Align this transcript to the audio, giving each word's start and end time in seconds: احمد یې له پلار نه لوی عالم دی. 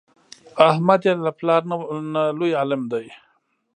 احمد 0.69 1.01
یې 1.07 1.13
له 1.25 1.31
پلار 1.39 1.61
نه 2.13 2.21
لوی 2.39 2.51
عالم 2.59 2.81
دی. 2.91 3.05